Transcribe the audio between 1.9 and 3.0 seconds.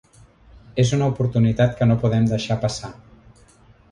no podem deixar passar.